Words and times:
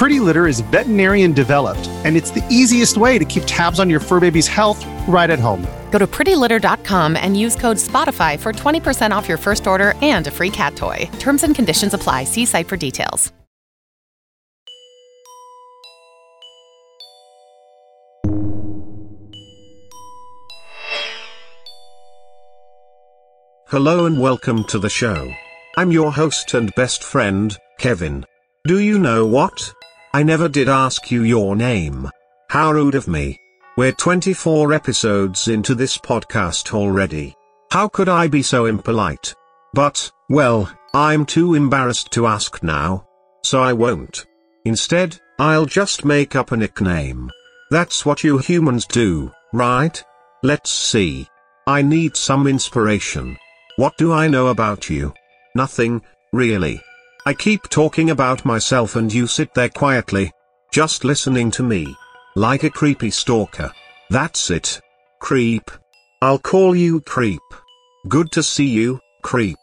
Pretty 0.00 0.18
Litter 0.18 0.46
is 0.46 0.60
veterinarian 0.60 1.34
developed, 1.34 1.86
and 2.06 2.16
it's 2.16 2.30
the 2.30 2.42
easiest 2.48 2.96
way 2.96 3.18
to 3.18 3.24
keep 3.26 3.42
tabs 3.44 3.78
on 3.78 3.90
your 3.90 4.00
fur 4.00 4.18
baby's 4.18 4.48
health 4.48 4.82
right 5.06 5.28
at 5.28 5.38
home. 5.38 5.60
Go 5.90 5.98
to 5.98 6.06
prettylitter.com 6.06 7.16
and 7.16 7.38
use 7.38 7.54
code 7.54 7.76
SPOTIFY 7.76 8.38
for 8.40 8.54
20% 8.54 9.10
off 9.10 9.28
your 9.28 9.36
first 9.36 9.66
order 9.66 9.92
and 10.00 10.26
a 10.26 10.30
free 10.30 10.48
cat 10.48 10.74
toy. 10.74 11.06
Terms 11.18 11.42
and 11.42 11.54
conditions 11.54 11.92
apply. 11.92 12.24
See 12.24 12.46
site 12.46 12.66
for 12.66 12.78
details. 12.78 13.30
Hello 23.66 24.06
and 24.06 24.18
welcome 24.18 24.64
to 24.64 24.78
the 24.78 24.88
show. 24.88 25.30
I'm 25.76 25.92
your 25.92 26.12
host 26.12 26.54
and 26.54 26.74
best 26.74 27.04
friend, 27.04 27.54
Kevin. 27.78 28.24
Do 28.64 28.78
you 28.78 28.98
know 28.98 29.26
what? 29.26 29.74
I 30.12 30.24
never 30.24 30.48
did 30.48 30.68
ask 30.68 31.12
you 31.12 31.22
your 31.22 31.54
name. 31.54 32.10
How 32.48 32.72
rude 32.72 32.96
of 32.96 33.06
me. 33.06 33.38
We're 33.76 33.92
24 33.92 34.72
episodes 34.72 35.46
into 35.46 35.76
this 35.76 35.96
podcast 35.98 36.74
already. 36.74 37.36
How 37.70 37.86
could 37.86 38.08
I 38.08 38.26
be 38.26 38.42
so 38.42 38.66
impolite? 38.66 39.36
But, 39.72 40.10
well, 40.28 40.68
I'm 40.92 41.24
too 41.24 41.54
embarrassed 41.54 42.10
to 42.12 42.26
ask 42.26 42.60
now. 42.60 43.06
So 43.44 43.62
I 43.62 43.72
won't. 43.72 44.26
Instead, 44.64 45.20
I'll 45.38 45.66
just 45.66 46.04
make 46.04 46.34
up 46.34 46.50
a 46.50 46.56
nickname. 46.56 47.30
That's 47.70 48.04
what 48.04 48.24
you 48.24 48.38
humans 48.38 48.86
do, 48.86 49.30
right? 49.52 50.02
Let's 50.42 50.72
see. 50.72 51.28
I 51.68 51.82
need 51.82 52.16
some 52.16 52.48
inspiration. 52.48 53.36
What 53.76 53.96
do 53.96 54.12
I 54.12 54.26
know 54.26 54.48
about 54.48 54.90
you? 54.90 55.14
Nothing, 55.54 56.02
really. 56.32 56.82
I 57.26 57.34
keep 57.34 57.68
talking 57.68 58.10
about 58.10 58.44
myself 58.44 58.96
and 58.96 59.12
you 59.12 59.26
sit 59.26 59.52
there 59.54 59.68
quietly, 59.68 60.32
just 60.72 61.04
listening 61.04 61.50
to 61.52 61.62
me. 61.62 61.94
Like 62.34 62.64
a 62.64 62.70
creepy 62.70 63.10
stalker. 63.10 63.72
That's 64.08 64.50
it. 64.50 64.80
Creep. 65.20 65.70
I'll 66.22 66.38
call 66.38 66.74
you 66.74 67.00
Creep. 67.02 67.42
Good 68.08 68.32
to 68.32 68.42
see 68.42 68.68
you, 68.68 69.00
Creep. 69.22 69.58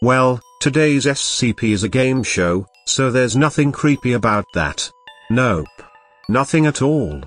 Well, 0.00 0.40
today's 0.60 1.06
SCP 1.06 1.72
is 1.72 1.82
a 1.82 1.88
game 1.88 2.22
show, 2.22 2.66
so 2.86 3.10
there's 3.10 3.36
nothing 3.36 3.72
creepy 3.72 4.12
about 4.12 4.44
that. 4.54 4.88
Nope. 5.30 5.66
Nothing 6.28 6.66
at 6.66 6.82
all. 6.82 7.20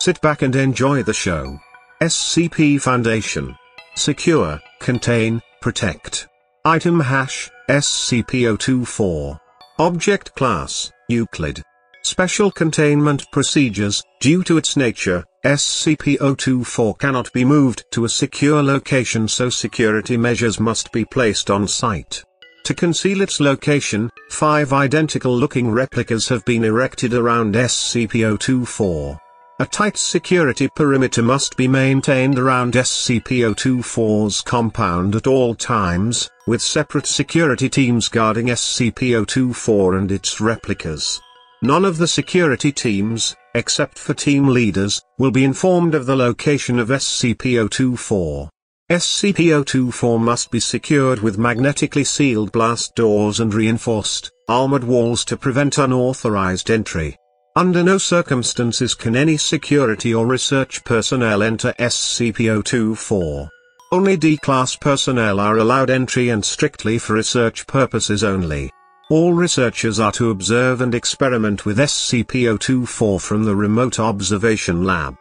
Sit 0.00 0.20
back 0.20 0.42
and 0.42 0.54
enjoy 0.54 1.02
the 1.02 1.14
show. 1.14 1.58
SCP 2.02 2.80
Foundation. 2.80 3.56
Secure, 3.94 4.60
contain, 4.80 5.40
protect. 5.60 6.28
Item 6.64 7.00
hash, 7.00 7.50
SCP-024. 7.68 9.36
Object 9.80 10.32
class, 10.36 10.92
Euclid. 11.08 11.60
Special 12.04 12.52
containment 12.52 13.28
procedures, 13.32 14.00
due 14.20 14.44
to 14.44 14.58
its 14.58 14.76
nature, 14.76 15.24
SCP-024 15.44 16.96
cannot 17.00 17.32
be 17.32 17.44
moved 17.44 17.84
to 17.90 18.04
a 18.04 18.08
secure 18.08 18.62
location 18.62 19.26
so 19.26 19.50
security 19.50 20.16
measures 20.16 20.60
must 20.60 20.92
be 20.92 21.04
placed 21.04 21.50
on 21.50 21.66
site. 21.66 22.22
To 22.62 22.74
conceal 22.74 23.22
its 23.22 23.40
location, 23.40 24.08
five 24.30 24.72
identical-looking 24.72 25.68
replicas 25.68 26.28
have 26.28 26.44
been 26.44 26.62
erected 26.62 27.12
around 27.12 27.56
SCP-024. 27.56 29.18
A 29.62 29.66
tight 29.66 29.96
security 29.96 30.68
perimeter 30.74 31.22
must 31.22 31.56
be 31.56 31.68
maintained 31.68 32.36
around 32.36 32.72
SCP-024's 32.72 34.40
compound 34.40 35.14
at 35.14 35.28
all 35.28 35.54
times, 35.54 36.28
with 36.48 36.60
separate 36.60 37.06
security 37.06 37.68
teams 37.68 38.08
guarding 38.08 38.46
SCP-024 38.48 39.98
and 39.98 40.10
its 40.10 40.40
replicas. 40.40 41.20
None 41.62 41.84
of 41.84 41.96
the 41.96 42.08
security 42.08 42.72
teams, 42.72 43.36
except 43.54 44.00
for 44.00 44.14
team 44.14 44.48
leaders, 44.48 45.00
will 45.20 45.30
be 45.30 45.44
informed 45.44 45.94
of 45.94 46.06
the 46.06 46.16
location 46.16 46.80
of 46.80 46.88
SCP-024. 46.88 48.48
SCP-024 48.90 50.20
must 50.20 50.50
be 50.50 50.58
secured 50.58 51.20
with 51.20 51.38
magnetically 51.38 52.02
sealed 52.02 52.50
blast 52.50 52.96
doors 52.96 53.38
and 53.38 53.54
reinforced, 53.54 54.28
armored 54.48 54.82
walls 54.82 55.24
to 55.24 55.36
prevent 55.36 55.78
unauthorized 55.78 56.68
entry. 56.68 57.16
Under 57.54 57.82
no 57.82 57.98
circumstances 57.98 58.94
can 58.94 59.14
any 59.14 59.36
security 59.36 60.14
or 60.14 60.26
research 60.26 60.82
personnel 60.84 61.42
enter 61.42 61.74
SCP-024. 61.78 63.50
Only 63.92 64.16
D-Class 64.16 64.76
personnel 64.76 65.38
are 65.38 65.58
allowed 65.58 65.90
entry 65.90 66.30
and 66.30 66.42
strictly 66.42 66.96
for 66.96 67.12
research 67.12 67.66
purposes 67.66 68.24
only. 68.24 68.70
All 69.10 69.34
researchers 69.34 70.00
are 70.00 70.12
to 70.12 70.30
observe 70.30 70.80
and 70.80 70.94
experiment 70.94 71.66
with 71.66 71.76
SCP-024 71.76 73.20
from 73.20 73.44
the 73.44 73.54
Remote 73.54 74.00
Observation 74.00 74.84
Lab. 74.84 75.14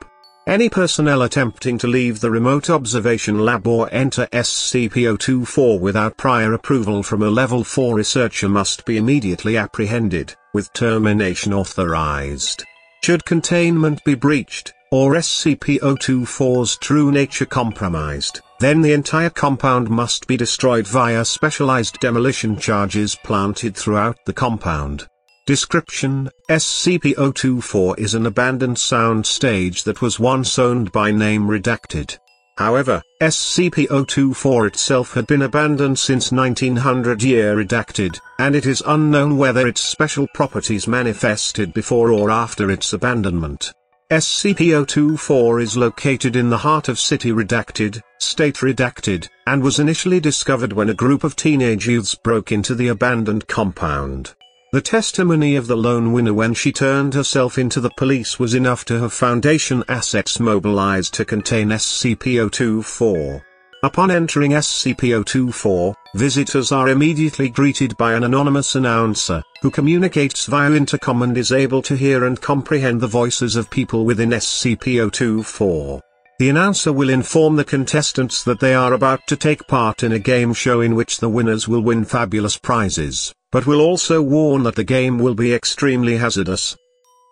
Any 0.48 0.70
personnel 0.70 1.22
attempting 1.22 1.78
to 1.78 1.88
leave 1.88 2.20
the 2.20 2.32
Remote 2.32 2.72
Observation 2.72 3.40
Lab 3.40 3.68
or 3.68 3.88
enter 3.94 4.28
SCP-024 4.34 5.80
without 5.80 6.18
prior 6.18 6.54
approval 6.54 7.04
from 7.04 7.22
a 7.22 7.30
Level 7.30 7.64
4 7.64 7.96
researcher 7.96 8.50
must 8.50 8.84
be 8.84 8.98
immediately 8.98 9.56
apprehended, 9.56 10.34
with 10.56 10.74
termination 10.74 11.54
authorized. 11.54 12.66
Should 13.04 13.24
containment 13.24 14.04
be 14.04 14.16
breached, 14.16 14.74
or 14.92 15.14
SCP-024's 15.14 16.76
true 16.78 17.12
nature 17.12 17.46
compromised, 17.46 18.42
then 18.60 18.82
the 18.82 18.94
entire 18.94 19.30
compound 19.30 19.92
must 19.92 20.26
be 20.26 20.38
destroyed 20.38 20.88
via 20.88 21.24
specialized 21.24 22.00
demolition 22.00 22.58
charges 22.58 23.16
planted 23.24 23.78
throughout 23.78 24.18
the 24.26 24.34
compound. 24.34 25.08
Description, 25.52 26.30
SCP-024 26.50 28.00
is 28.00 28.14
an 28.14 28.26
abandoned 28.26 28.80
sound 28.80 29.26
stage 29.26 29.84
that 29.84 30.02
was 30.02 30.18
once 30.18 30.58
owned 30.58 30.94
by 30.94 31.12
name 31.12 31.46
redacted. 31.46 32.18
However, 32.58 33.02
SCP-024 33.22 34.68
itself 34.68 35.14
had 35.14 35.28
been 35.28 35.42
abandoned 35.42 36.00
since 36.00 36.32
1900 36.32 37.22
year 37.22 37.58
redacted, 37.58 38.18
and 38.40 38.56
it 38.56 38.66
is 38.66 38.82
unknown 38.88 39.36
whether 39.36 39.68
its 39.68 39.82
special 39.82 40.26
properties 40.34 40.88
manifested 40.88 41.74
before 41.74 42.14
or 42.14 42.32
after 42.32 42.72
its 42.72 42.94
abandonment. 42.94 43.74
SCP-024 44.10 45.62
is 45.62 45.76
located 45.76 46.38
in 46.38 46.50
the 46.50 46.60
heart 46.60 46.88
of 46.88 46.98
City 46.98 47.34
Redacted, 47.34 48.00
State 48.22 48.56
Redacted, 48.56 49.28
and 49.48 49.62
was 49.62 49.80
initially 49.80 50.22
discovered 50.22 50.72
when 50.72 50.88
a 50.88 50.94
group 50.94 51.26
of 51.26 51.36
teenage 51.36 51.90
youths 51.90 52.16
broke 52.16 52.54
into 52.54 52.74
the 52.74 52.88
abandoned 52.88 53.46
compound. 53.48 54.34
The 54.74 54.80
testimony 54.80 55.58
of 55.58 55.68
the 55.68 55.76
lone 55.76 56.14
winner 56.14 56.34
when 56.34 56.54
she 56.54 56.72
turned 56.72 57.14
herself 57.14 57.58
into 57.58 57.82
the 57.82 57.90
police 57.98 58.40
was 58.40 58.54
enough 58.54 58.86
to 58.86 59.02
have 59.02 59.12
Foundation 59.12 59.84
assets 59.90 60.40
mobilized 60.40 61.14
to 61.16 61.26
contain 61.26 61.68
SCP-024. 61.68 63.42
Upon 63.84 64.10
entering 64.10 64.52
SCP-024, 64.52 65.94
visitors 66.16 66.72
are 66.72 66.88
immediately 66.88 67.50
greeted 67.50 67.98
by 67.98 68.14
an 68.14 68.24
anonymous 68.24 68.76
announcer, 68.76 69.44
who 69.62 69.70
communicates 69.70 70.46
via 70.46 70.72
intercom 70.72 71.22
and 71.22 71.38
is 71.38 71.52
able 71.52 71.82
to 71.82 71.98
hear 71.98 72.24
and 72.24 72.40
comprehend 72.40 73.02
the 73.02 73.08
voices 73.08 73.58
of 73.58 73.70
people 73.70 74.06
within 74.06 74.30
SCP-024. 74.30 76.00
The 76.40 76.50
announcer 76.50 76.94
will 76.94 77.10
inform 77.10 77.58
the 77.58 77.66
contestants 77.66 78.42
that 78.46 78.62
they 78.62 78.74
are 78.74 78.94
about 78.94 79.28
to 79.28 79.36
take 79.36 79.68
part 79.68 80.02
in 80.02 80.14
a 80.14 80.18
game 80.18 80.54
show 80.54 80.80
in 80.80 80.96
which 80.96 81.18
the 81.18 81.28
winners 81.28 81.68
will 81.68 81.82
win 81.82 82.06
fabulous 82.06 82.58
prizes, 82.58 83.34
but 83.52 83.68
will 83.68 83.82
also 83.82 84.22
warn 84.22 84.64
that 84.64 84.76
the 84.76 84.84
game 84.84 85.18
will 85.18 85.36
be 85.36 85.54
extremely 85.54 86.18
hazardous. 86.18 86.78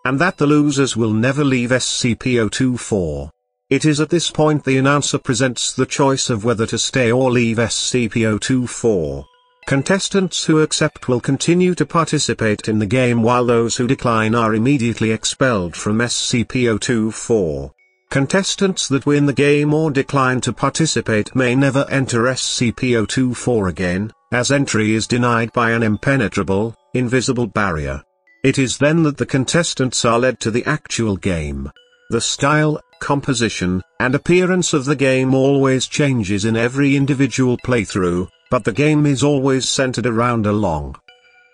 And 0.05 0.19
that 0.19 0.37
the 0.37 0.47
losers 0.47 0.95
will 0.95 1.13
never 1.13 1.43
leave 1.43 1.69
SCP-024. 1.69 3.31
It 3.69 3.85
is 3.85 3.99
at 3.99 4.09
this 4.09 4.31
point 4.31 4.63
the 4.63 4.77
announcer 4.77 5.17
presents 5.17 5.73
the 5.73 5.85
choice 5.85 6.29
of 6.29 6.43
whether 6.43 6.65
to 6.65 6.77
stay 6.77 7.11
or 7.11 7.31
leave 7.31 7.57
SCP-024. 7.57 9.25
Contestants 9.67 10.45
who 10.45 10.61
accept 10.61 11.07
will 11.07 11.19
continue 11.19 11.75
to 11.75 11.85
participate 11.85 12.67
in 12.67 12.79
the 12.79 12.87
game 12.87 13.21
while 13.21 13.45
those 13.45 13.77
who 13.77 13.85
decline 13.85 14.33
are 14.33 14.55
immediately 14.55 15.11
expelled 15.11 15.75
from 15.75 15.99
SCP-024. 15.99 17.71
Contestants 18.09 18.87
that 18.87 19.05
win 19.05 19.27
the 19.27 19.33
game 19.33 19.71
or 19.71 19.91
decline 19.91 20.41
to 20.41 20.51
participate 20.51 21.35
may 21.35 21.53
never 21.53 21.85
enter 21.91 22.23
SCP-024 22.23 23.69
again, 23.69 24.11
as 24.31 24.51
entry 24.51 24.95
is 24.95 25.05
denied 25.05 25.53
by 25.53 25.69
an 25.71 25.83
impenetrable, 25.83 26.75
invisible 26.95 27.45
barrier. 27.45 28.01
It 28.43 28.57
is 28.57 28.79
then 28.79 29.03
that 29.03 29.17
the 29.17 29.27
contestants 29.27 30.05
are 30.05 30.17
led 30.17 30.39
to 30.39 30.49
the 30.49 30.65
actual 30.65 31.17
game. 31.17 31.71
The 32.09 32.19
style, 32.19 32.81
composition, 32.99 33.83
and 33.99 34.15
appearance 34.15 34.73
of 34.73 34.85
the 34.85 34.95
game 34.95 35.35
always 35.35 35.85
changes 35.85 36.45
in 36.45 36.57
every 36.57 36.95
individual 36.95 37.59
playthrough, 37.59 38.27
but 38.49 38.63
the 38.63 38.71
game 38.71 39.05
is 39.05 39.21
always 39.21 39.69
centered 39.69 40.07
around 40.07 40.47
a 40.47 40.51
long, 40.51 40.95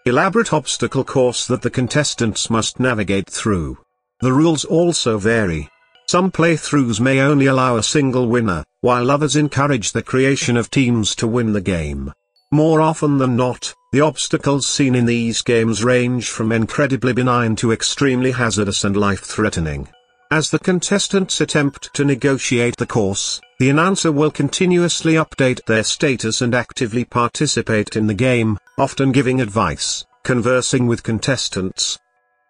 elaborate 0.06 0.54
obstacle 0.54 1.04
course 1.04 1.48
that 1.48 1.64
the 1.64 1.70
contestants 1.70 2.50
must 2.50 2.80
navigate 2.80 3.30
through. 3.30 3.78
The 4.22 4.32
rules 4.32 4.64
also 4.64 5.18
vary. 5.18 5.68
Some 6.16 6.32
playthroughs 6.32 7.02
may 7.02 7.20
only 7.20 7.48
allow 7.48 7.76
a 7.76 7.84
single 7.84 8.30
winner, 8.30 8.64
while 8.80 9.12
others 9.12 9.36
encourage 9.36 9.92
the 9.92 10.02
creation 10.02 10.56
of 10.56 10.72
teams 10.72 11.14
to 11.16 11.28
win 11.28 11.52
the 11.52 11.60
game. 11.60 12.14
More 12.54 12.80
often 12.80 13.18
than 13.18 13.36
not, 13.36 13.74
the 13.92 14.00
obstacles 14.00 14.66
seen 14.66 14.96
in 14.96 15.06
these 15.06 15.42
games 15.42 15.84
range 15.84 16.30
from 16.30 16.54
incredibly 16.54 17.12
benign 17.12 17.58
to 17.58 17.74
extremely 17.74 18.32
hazardous 18.32 18.86
and 18.86 18.96
life-threatening. 18.96 19.90
As 20.32 20.50
the 20.50 20.58
contestants 20.58 21.42
attempt 21.42 21.94
to 21.96 22.06
negotiate 22.06 22.78
the 22.78 22.88
course, 22.88 23.42
the 23.60 23.70
announcer 23.70 24.14
will 24.14 24.32
continuously 24.32 25.16
update 25.16 25.66
their 25.66 25.84
status 25.84 26.42
and 26.42 26.56
actively 26.56 27.04
participate 27.04 27.98
in 27.98 28.08
the 28.08 28.14
game, 28.14 28.58
often 28.78 29.12
giving 29.12 29.42
advice, 29.42 30.06
conversing 30.24 30.88
with 30.88 31.04
contestants, 31.04 32.00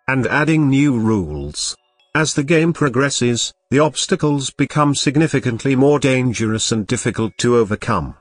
and 0.07 0.27
adding 0.27 0.69
new 0.69 0.99
rules. 0.99 1.75
As 2.15 2.33
the 2.33 2.43
game 2.43 2.71
progresses, 2.71 3.53
the 3.71 3.79
obstacles 3.79 4.49
become 4.49 4.95
significantly 4.95 5.75
more 5.75 5.99
dangerous 5.99 6.71
and 6.71 6.87
difficult 6.87 7.33
to 7.39 7.57
overcome. 7.57 8.15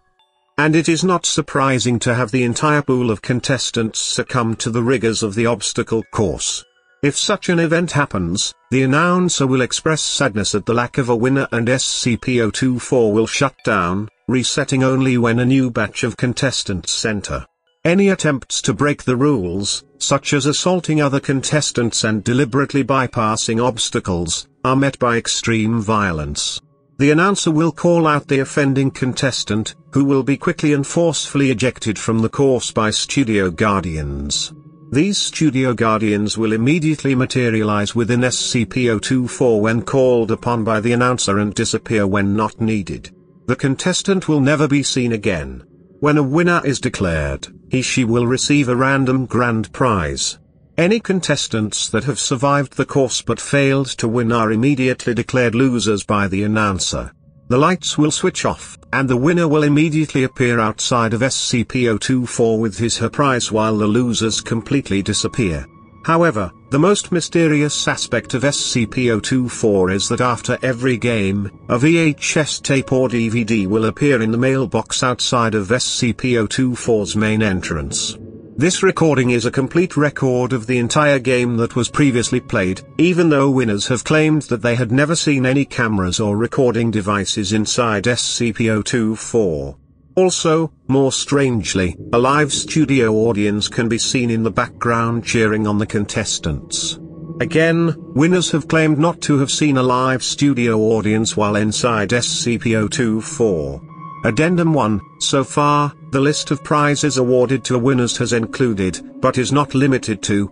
And 0.58 0.74
it 0.74 0.88
is 0.88 1.04
not 1.04 1.24
surprising 1.24 2.00
to 2.00 2.12
have 2.12 2.32
the 2.32 2.42
entire 2.42 2.82
pool 2.82 3.12
of 3.12 3.22
contestants 3.22 4.00
succumb 4.00 4.56
to 4.56 4.70
the 4.70 4.82
rigors 4.82 5.22
of 5.22 5.36
the 5.36 5.46
obstacle 5.46 6.02
course. 6.10 6.64
If 7.04 7.16
such 7.16 7.48
an 7.48 7.60
event 7.60 7.92
happens, 7.92 8.52
the 8.72 8.82
announcer 8.82 9.46
will 9.46 9.60
express 9.60 10.02
sadness 10.02 10.56
at 10.56 10.66
the 10.66 10.74
lack 10.74 10.98
of 10.98 11.08
a 11.08 11.14
winner 11.14 11.46
and 11.52 11.68
SCP-024 11.68 13.12
will 13.12 13.28
shut 13.28 13.54
down, 13.64 14.08
resetting 14.26 14.82
only 14.82 15.18
when 15.18 15.38
a 15.38 15.46
new 15.46 15.70
batch 15.70 16.02
of 16.02 16.16
contestants 16.16 17.04
enter. 17.04 17.46
Any 17.84 18.08
attempts 18.08 18.62
to 18.62 18.72
break 18.72 19.02
the 19.02 19.14
rules, 19.14 19.84
such 19.98 20.32
as 20.32 20.46
assaulting 20.46 21.02
other 21.02 21.20
contestants 21.20 22.02
and 22.02 22.24
deliberately 22.24 22.82
bypassing 22.82 23.62
obstacles, 23.62 24.48
are 24.64 24.74
met 24.74 24.98
by 24.98 25.18
extreme 25.18 25.82
violence. 25.82 26.62
The 26.96 27.10
announcer 27.10 27.50
will 27.50 27.72
call 27.72 28.06
out 28.06 28.26
the 28.26 28.38
offending 28.38 28.90
contestant, 28.90 29.74
who 29.90 30.02
will 30.02 30.22
be 30.22 30.38
quickly 30.38 30.72
and 30.72 30.86
forcefully 30.86 31.50
ejected 31.50 31.98
from 31.98 32.20
the 32.20 32.30
course 32.30 32.70
by 32.70 32.90
studio 32.90 33.50
guardians. 33.50 34.54
These 34.90 35.18
studio 35.18 35.74
guardians 35.74 36.38
will 36.38 36.54
immediately 36.54 37.14
materialize 37.14 37.94
within 37.94 38.20
SCP-024 38.20 39.60
when 39.60 39.82
called 39.82 40.30
upon 40.30 40.64
by 40.64 40.80
the 40.80 40.92
announcer 40.92 41.38
and 41.38 41.52
disappear 41.52 42.06
when 42.06 42.34
not 42.34 42.58
needed. 42.62 43.10
The 43.44 43.56
contestant 43.56 44.26
will 44.26 44.40
never 44.40 44.66
be 44.66 44.82
seen 44.82 45.12
again. 45.12 45.64
When 46.04 46.18
a 46.18 46.22
winner 46.22 46.60
is 46.66 46.80
declared, 46.80 47.48
he-she 47.70 48.04
will 48.04 48.26
receive 48.26 48.68
a 48.68 48.76
random 48.76 49.24
grand 49.24 49.72
prize. 49.72 50.38
Any 50.76 51.00
contestants 51.00 51.88
that 51.88 52.04
have 52.04 52.18
survived 52.18 52.76
the 52.76 52.84
course 52.84 53.22
but 53.22 53.40
failed 53.40 53.86
to 53.96 54.06
win 54.06 54.30
are 54.30 54.52
immediately 54.52 55.14
declared 55.14 55.54
losers 55.54 56.04
by 56.04 56.28
the 56.28 56.42
announcer. 56.42 57.10
The 57.48 57.56
lights 57.56 57.96
will 57.96 58.10
switch 58.10 58.44
off, 58.44 58.76
and 58.92 59.08
the 59.08 59.16
winner 59.16 59.48
will 59.48 59.62
immediately 59.62 60.24
appear 60.24 60.60
outside 60.60 61.14
of 61.14 61.22
SCP-024 61.22 62.58
with 62.58 62.76
his-her 62.76 63.08
prize 63.08 63.50
while 63.50 63.78
the 63.78 63.86
losers 63.86 64.42
completely 64.42 65.00
disappear. 65.00 65.66
However, 66.04 66.52
the 66.70 66.78
most 66.78 67.12
mysterious 67.12 67.88
aspect 67.88 68.34
of 68.34 68.42
SCP-024 68.42 69.94
is 69.94 70.08
that 70.10 70.20
after 70.20 70.58
every 70.60 70.98
game, 70.98 71.50
a 71.70 71.78
VHS 71.78 72.62
tape 72.62 72.92
or 72.92 73.08
DVD 73.08 73.66
will 73.66 73.86
appear 73.86 74.20
in 74.20 74.30
the 74.30 74.38
mailbox 74.38 75.02
outside 75.02 75.54
of 75.54 75.68
SCP-024's 75.68 77.16
main 77.16 77.42
entrance. 77.42 78.18
This 78.56 78.82
recording 78.82 79.30
is 79.30 79.46
a 79.46 79.50
complete 79.50 79.96
record 79.96 80.52
of 80.52 80.66
the 80.66 80.78
entire 80.78 81.18
game 81.18 81.56
that 81.56 81.74
was 81.74 81.88
previously 81.88 82.38
played, 82.38 82.82
even 82.98 83.30
though 83.30 83.50
winners 83.50 83.88
have 83.88 84.04
claimed 84.04 84.42
that 84.42 84.62
they 84.62 84.74
had 84.74 84.92
never 84.92 85.16
seen 85.16 85.46
any 85.46 85.64
cameras 85.64 86.20
or 86.20 86.36
recording 86.36 86.90
devices 86.90 87.52
inside 87.52 88.04
SCP-024. 88.04 89.76
Also, 90.16 90.70
more 90.86 91.10
strangely, 91.10 91.96
a 92.12 92.18
live 92.18 92.52
studio 92.52 93.12
audience 93.12 93.66
can 93.68 93.88
be 93.88 93.98
seen 93.98 94.30
in 94.30 94.44
the 94.44 94.50
background 94.50 95.24
cheering 95.24 95.66
on 95.66 95.78
the 95.78 95.86
contestants. 95.86 97.00
Again, 97.40 97.96
winners 98.14 98.52
have 98.52 98.68
claimed 98.68 98.96
not 98.96 99.20
to 99.22 99.38
have 99.38 99.50
seen 99.50 99.76
a 99.76 99.82
live 99.82 100.22
studio 100.22 100.78
audience 100.78 101.36
while 101.36 101.56
inside 101.56 102.10
SCP-024. 102.10 103.80
Addendum 104.24 104.72
1, 104.72 105.00
so 105.18 105.42
far, 105.42 105.92
the 106.12 106.20
list 106.20 106.52
of 106.52 106.62
prizes 106.62 107.18
awarded 107.18 107.64
to 107.64 107.78
winners 107.78 108.16
has 108.18 108.32
included, 108.32 109.00
but 109.20 109.36
is 109.36 109.50
not 109.50 109.74
limited 109.74 110.22
to, 110.22 110.48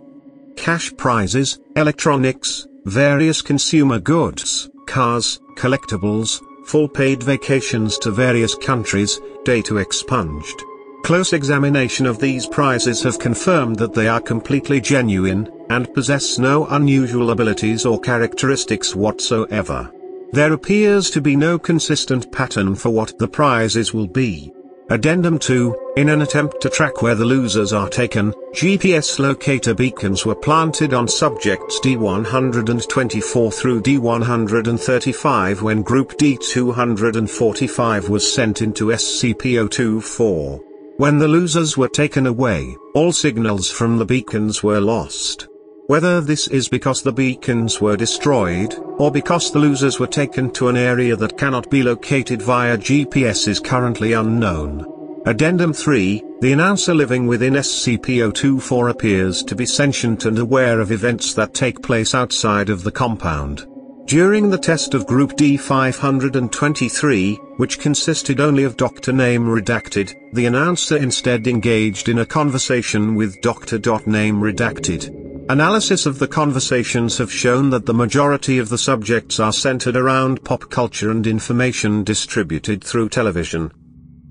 cash 0.57 0.91
prizes, 0.97 1.57
electronics, 1.77 2.67
various 2.85 3.41
consumer 3.41 3.99
goods, 3.99 4.69
cars, 4.87 5.39
collectibles, 5.55 6.41
full 6.65 6.87
paid 6.87 7.21
vacations 7.23 7.97
to 7.99 8.11
various 8.11 8.55
countries, 8.55 9.19
data 9.43 9.77
expunged. 9.77 10.63
Close 11.03 11.33
examination 11.33 12.05
of 12.05 12.19
these 12.19 12.47
prizes 12.47 13.03
have 13.03 13.19
confirmed 13.19 13.75
that 13.75 13.93
they 13.93 14.07
are 14.07 14.21
completely 14.21 14.79
genuine, 14.79 15.49
and 15.69 15.93
possess 15.93 16.39
no 16.39 16.65
unusual 16.67 17.31
abilities 17.31 17.85
or 17.85 17.99
characteristics 17.99 18.95
whatsoever. 18.95 19.91
There 20.31 20.53
appears 20.53 21.09
to 21.11 21.21
be 21.21 21.35
no 21.35 21.59
consistent 21.59 22.31
pattern 22.31 22.75
for 22.75 22.89
what 22.89 23.19
the 23.19 23.27
prizes 23.27 23.93
will 23.93 24.07
be. 24.07 24.53
Addendum 24.89 25.39
2, 25.39 25.93
in 25.95 26.09
an 26.09 26.23
attempt 26.23 26.59
to 26.61 26.69
track 26.69 27.01
where 27.01 27.15
the 27.15 27.23
losers 27.23 27.71
are 27.71 27.87
taken, 27.87 28.33
GPS 28.51 29.17
locator 29.17 29.73
beacons 29.73 30.25
were 30.25 30.35
planted 30.35 30.93
on 30.93 31.07
subjects 31.07 31.79
D124 31.79 33.53
through 33.53 33.81
D135 33.81 35.61
when 35.61 35.83
Group 35.83 36.17
D245 36.17 38.09
was 38.09 38.33
sent 38.33 38.61
into 38.61 38.87
SCP-024. 38.87 40.59
When 40.97 41.17
the 41.17 41.29
losers 41.29 41.77
were 41.77 41.87
taken 41.87 42.27
away, 42.27 42.75
all 42.93 43.13
signals 43.13 43.71
from 43.71 43.97
the 43.97 44.05
beacons 44.05 44.63
were 44.63 44.81
lost. 44.81 45.47
Whether 45.87 46.21
this 46.21 46.47
is 46.47 46.69
because 46.69 47.01
the 47.01 47.11
beacons 47.11 47.81
were 47.81 47.97
destroyed, 47.97 48.73
or 48.97 49.11
because 49.11 49.51
the 49.51 49.59
losers 49.59 49.99
were 49.99 50.07
taken 50.07 50.49
to 50.51 50.69
an 50.69 50.77
area 50.77 51.17
that 51.17 51.37
cannot 51.37 51.69
be 51.69 51.83
located 51.83 52.41
via 52.41 52.77
GPS 52.77 53.49
is 53.49 53.59
currently 53.59 54.13
unknown. 54.13 54.85
Addendum 55.25 55.73
3, 55.73 56.23
the 56.39 56.53
announcer 56.53 56.93
living 56.93 57.27
within 57.27 57.55
SCP-024 57.55 58.91
appears 58.91 59.43
to 59.43 59.55
be 59.55 59.65
sentient 59.65 60.23
and 60.23 60.39
aware 60.39 60.79
of 60.79 60.89
events 60.89 61.33
that 61.33 61.53
take 61.53 61.83
place 61.83 62.15
outside 62.15 62.69
of 62.69 62.83
the 62.83 62.91
compound. 62.91 63.67
During 64.05 64.49
the 64.49 64.57
test 64.57 64.93
of 64.93 65.05
Group 65.05 65.33
D523, 65.33 67.57
which 67.57 67.79
consisted 67.79 68.39
only 68.39 68.63
of 68.63 68.77
Doctor 68.77 69.11
Name 69.11 69.47
Redacted, 69.47 70.15
the 70.31 70.45
announcer 70.45 70.95
instead 70.95 71.45
engaged 71.45 72.07
in 72.07 72.19
a 72.19 72.25
conversation 72.25 73.15
with 73.15 73.41
Doctor 73.41 73.79
Name 74.05 74.39
Redacted. 74.39 75.22
Analysis 75.49 76.05
of 76.05 76.19
the 76.19 76.27
conversations 76.27 77.17
have 77.17 77.29
shown 77.31 77.69
that 77.69 77.85
the 77.85 77.93
majority 77.93 78.59
of 78.59 78.69
the 78.69 78.77
subjects 78.77 79.41
are 79.41 79.51
centered 79.51 79.97
around 79.97 80.41
pop 80.45 80.69
culture 80.69 81.11
and 81.11 81.27
information 81.27 82.01
distributed 82.01 82.81
through 82.81 83.09
television. 83.09 83.69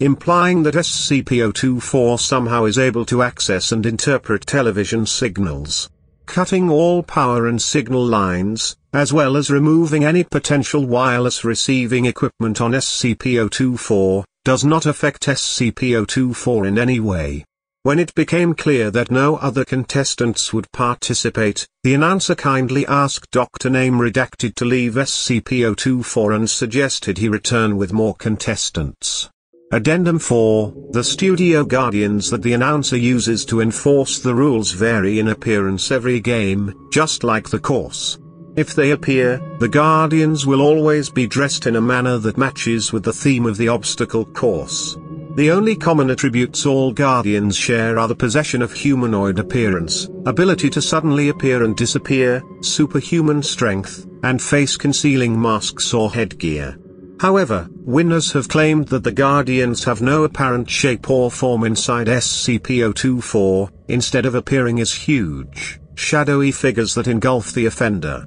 Implying 0.00 0.62
that 0.62 0.74
SCP-024 0.74 2.18
somehow 2.18 2.64
is 2.64 2.78
able 2.78 3.04
to 3.04 3.22
access 3.22 3.72
and 3.72 3.84
interpret 3.84 4.46
television 4.46 5.04
signals. 5.04 5.90
Cutting 6.24 6.70
all 6.70 7.02
power 7.02 7.46
and 7.46 7.60
signal 7.60 8.04
lines, 8.06 8.74
as 8.94 9.12
well 9.12 9.36
as 9.36 9.50
removing 9.50 10.04
any 10.04 10.24
potential 10.24 10.86
wireless 10.86 11.44
receiving 11.44 12.06
equipment 12.06 12.58
on 12.62 12.72
SCP-024, 12.72 14.24
does 14.44 14.64
not 14.64 14.86
affect 14.86 15.26
SCP-024 15.26 16.66
in 16.66 16.78
any 16.78 17.00
way. 17.00 17.44
When 17.84 17.98
it 17.98 18.14
became 18.14 18.54
clear 18.54 18.92
that 18.92 19.10
no 19.10 19.38
other 19.38 19.64
contestants 19.64 20.52
would 20.52 20.70
participate, 20.70 21.66
the 21.82 21.94
announcer 21.94 22.36
kindly 22.36 22.86
asked 22.86 23.32
Dr. 23.32 23.70
Name 23.70 23.94
Redacted 23.94 24.54
to 24.54 24.64
leave 24.64 24.94
SCP-024 24.94 26.36
and 26.36 26.48
suggested 26.48 27.18
he 27.18 27.28
return 27.28 27.76
with 27.76 27.92
more 27.92 28.14
contestants. 28.14 29.30
Addendum 29.72 30.20
4 30.20 30.90
The 30.92 31.02
studio 31.02 31.64
guardians 31.64 32.30
that 32.30 32.42
the 32.42 32.52
announcer 32.52 32.96
uses 32.96 33.44
to 33.46 33.60
enforce 33.60 34.20
the 34.20 34.36
rules 34.36 34.70
vary 34.70 35.18
in 35.18 35.26
appearance 35.26 35.90
every 35.90 36.20
game, 36.20 36.88
just 36.92 37.24
like 37.24 37.50
the 37.50 37.58
course. 37.58 38.16
If 38.54 38.76
they 38.76 38.92
appear, 38.92 39.40
the 39.58 39.68
guardians 39.68 40.46
will 40.46 40.62
always 40.62 41.10
be 41.10 41.26
dressed 41.26 41.66
in 41.66 41.74
a 41.74 41.80
manner 41.80 42.18
that 42.18 42.38
matches 42.38 42.92
with 42.92 43.02
the 43.02 43.12
theme 43.12 43.44
of 43.44 43.56
the 43.56 43.66
obstacle 43.66 44.24
course. 44.24 44.96
The 45.34 45.50
only 45.50 45.76
common 45.76 46.10
attributes 46.10 46.66
all 46.66 46.92
guardians 46.92 47.56
share 47.56 47.98
are 47.98 48.06
the 48.06 48.14
possession 48.14 48.60
of 48.60 48.70
humanoid 48.70 49.38
appearance, 49.38 50.06
ability 50.26 50.68
to 50.68 50.82
suddenly 50.82 51.30
appear 51.30 51.64
and 51.64 51.74
disappear, 51.74 52.42
superhuman 52.60 53.42
strength, 53.42 54.06
and 54.22 54.42
face 54.42 54.76
concealing 54.76 55.40
masks 55.40 55.94
or 55.94 56.12
headgear. 56.12 56.78
However, 57.18 57.66
winners 57.70 58.32
have 58.32 58.48
claimed 58.48 58.88
that 58.88 59.04
the 59.04 59.12
Guardians 59.12 59.84
have 59.84 60.02
no 60.02 60.24
apparent 60.24 60.68
shape 60.68 61.08
or 61.08 61.30
form 61.30 61.64
inside 61.64 62.08
SCP-024, 62.08 63.70
instead 63.88 64.26
of 64.26 64.34
appearing 64.34 64.80
as 64.80 64.92
huge, 64.92 65.80
shadowy 65.94 66.52
figures 66.52 66.92
that 66.94 67.08
engulf 67.08 67.54
the 67.54 67.64
offender. 67.64 68.26